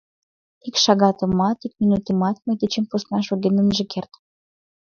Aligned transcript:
Ик 0.67 0.75
шагатымат, 0.83 1.57
ик 1.67 1.73
минутымат 1.81 2.37
мый 2.45 2.55
дечем 2.61 2.85
посна 2.91 3.19
шоген 3.27 3.55
ынже 3.61 3.83
керт! 3.91 4.11